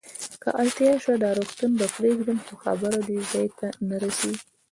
که 0.43 0.49
اړتیا 0.61 0.93
شوه، 1.03 1.15
دا 1.23 1.29
روغتون 1.37 1.71
به 1.79 1.85
پرېږدم، 1.95 2.37
خو 2.45 2.53
خبره 2.63 2.99
دې 3.07 3.19
ځای 3.31 3.47
ته 3.59 3.67
نه 3.89 3.95
رسېږي. 4.03 4.43